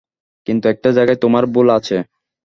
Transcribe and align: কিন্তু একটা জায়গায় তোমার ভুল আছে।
কিন্তু 0.47 0.65
একটা 0.67 0.89
জায়গায় 0.97 1.19
তোমার 1.23 1.43
ভুল 1.53 1.67
আছে। 1.77 1.97